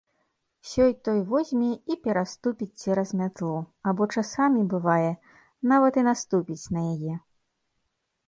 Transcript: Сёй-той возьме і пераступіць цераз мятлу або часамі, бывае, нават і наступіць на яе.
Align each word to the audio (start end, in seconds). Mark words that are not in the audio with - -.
Сёй-той 0.69 1.19
возьме 1.31 1.67
і 1.95 1.97
пераступіць 2.07 2.77
цераз 2.85 3.09
мятлу 3.19 3.51
або 3.91 4.03
часамі, 4.21 4.61
бывае, 4.73 5.11
нават 5.73 5.93
і 6.03 6.07
наступіць 6.09 6.65
на 6.77 6.81
яе. 6.97 7.13